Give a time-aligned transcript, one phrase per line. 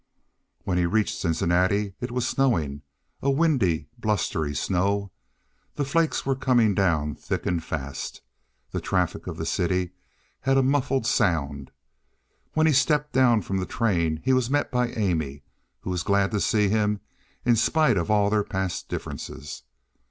[0.63, 2.81] When he reached Cincinnati it was snowing,
[3.21, 5.11] a windy, blustery snow.
[5.75, 8.23] The flakes were coming down thick and fast.
[8.71, 9.91] The traffic of the city
[10.39, 11.69] had a muffled sound.
[12.53, 15.43] When he stepped down from the train he was met by Amy,
[15.81, 16.99] who was glad to see him
[17.45, 19.61] in spite of all their past differences.